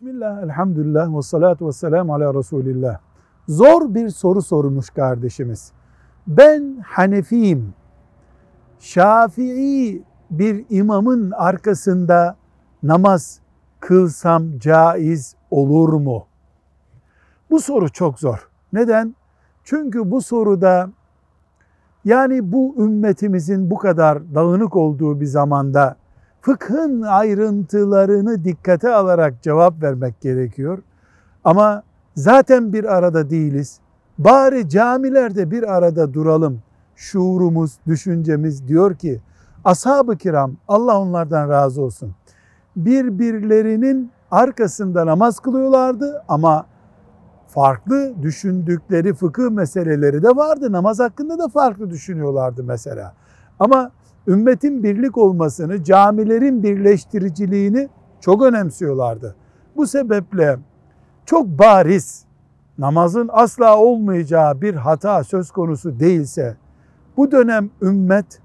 Bismillah, 0.00 0.42
elhamdülillah 0.42 1.16
ve 1.16 1.22
salatu 1.22 1.66
ve 1.68 1.72
selamu 1.72 2.14
ala 2.14 2.34
Resulillah. 2.34 2.98
Zor 3.48 3.94
bir 3.94 4.08
soru 4.08 4.42
sormuş 4.42 4.90
kardeşimiz. 4.90 5.72
Ben 6.26 6.84
Hanefiyim. 6.86 7.74
Şafii 8.78 10.02
bir 10.30 10.64
imamın 10.70 11.30
arkasında 11.30 12.36
namaz 12.82 13.40
kılsam 13.80 14.58
caiz 14.58 15.34
olur 15.50 15.92
mu? 15.92 16.26
Bu 17.50 17.60
soru 17.60 17.88
çok 17.88 18.18
zor. 18.18 18.48
Neden? 18.72 19.14
Çünkü 19.64 20.10
bu 20.10 20.22
soruda 20.22 20.90
yani 22.04 22.52
bu 22.52 22.74
ümmetimizin 22.78 23.70
bu 23.70 23.78
kadar 23.78 24.34
dağınık 24.34 24.76
olduğu 24.76 25.20
bir 25.20 25.26
zamanda 25.26 25.96
fıkhın 26.40 27.02
ayrıntılarını 27.02 28.44
dikkate 28.44 28.94
alarak 28.94 29.42
cevap 29.42 29.82
vermek 29.82 30.20
gerekiyor. 30.20 30.78
Ama 31.44 31.82
zaten 32.14 32.72
bir 32.72 32.84
arada 32.84 33.30
değiliz. 33.30 33.80
Bari 34.18 34.68
camilerde 34.68 35.50
bir 35.50 35.76
arada 35.76 36.14
duralım. 36.14 36.62
Şuurumuz, 36.96 37.72
düşüncemiz 37.86 38.68
diyor 38.68 38.94
ki 38.94 39.20
ashab-ı 39.64 40.16
kiram 40.16 40.52
Allah 40.68 41.00
onlardan 41.00 41.48
razı 41.48 41.82
olsun. 41.82 42.14
Birbirlerinin 42.76 44.10
arkasında 44.30 45.06
namaz 45.06 45.40
kılıyorlardı 45.40 46.24
ama 46.28 46.66
farklı 47.48 48.22
düşündükleri 48.22 49.14
fıkıh 49.14 49.50
meseleleri 49.50 50.22
de 50.22 50.28
vardı. 50.28 50.72
Namaz 50.72 51.00
hakkında 51.00 51.38
da 51.38 51.48
farklı 51.48 51.90
düşünüyorlardı 51.90 52.64
mesela. 52.64 53.14
Ama 53.60 53.90
ümmetin 54.28 54.82
birlik 54.82 55.18
olmasını, 55.18 55.84
camilerin 55.84 56.62
birleştiriciliğini 56.62 57.88
çok 58.20 58.42
önemsiyorlardı. 58.42 59.36
Bu 59.76 59.86
sebeple 59.86 60.58
çok 61.26 61.46
bariz 61.46 62.24
namazın 62.78 63.30
asla 63.32 63.78
olmayacağı 63.78 64.60
bir 64.60 64.74
hata 64.74 65.24
söz 65.24 65.50
konusu 65.50 66.00
değilse 66.00 66.56
bu 67.16 67.30
dönem 67.30 67.70
ümmet 67.82 68.40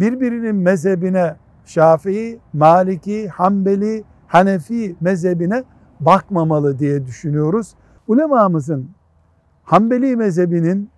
birbirinin 0.00 0.56
mezhebine 0.56 1.36
Şafii, 1.64 2.38
Maliki, 2.52 3.28
Hanbeli, 3.28 4.04
Hanefi 4.26 4.96
mezhebine 5.00 5.64
bakmamalı 6.00 6.78
diye 6.78 7.06
düşünüyoruz. 7.06 7.74
Ulemamızın 8.08 8.90
Hanbeli 9.64 10.16
mezhebinin 10.16 10.90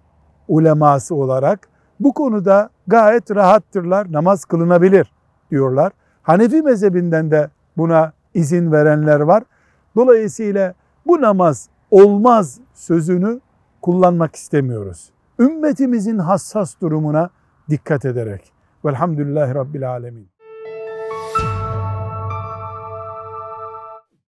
uleması 0.48 1.14
olarak 1.14 1.69
bu 2.00 2.12
konuda 2.12 2.70
gayet 2.89 3.31
rahattırlar, 3.31 4.12
namaz 4.12 4.44
kılınabilir 4.44 5.12
diyorlar. 5.50 5.92
Hanefi 6.22 6.62
mezhebinden 6.62 7.31
de 7.31 7.50
buna 7.77 8.12
izin 8.34 8.72
verenler 8.72 9.20
var. 9.20 9.42
Dolayısıyla 9.97 10.75
bu 11.06 11.20
namaz 11.20 11.69
olmaz 11.91 12.61
sözünü 12.75 13.41
kullanmak 13.83 14.36
istemiyoruz. 14.36 15.11
Ümmetimizin 15.39 16.19
hassas 16.19 16.81
durumuna 16.81 17.31
dikkat 17.70 18.05
ederek. 18.05 18.53
Velhamdülillahi 18.84 19.55
Rabbil 19.55 19.91
Alemin. 19.91 20.38